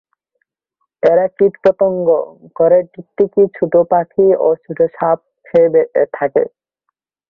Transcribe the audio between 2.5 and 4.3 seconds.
ঘরের টিকটিকি ছোট পাখি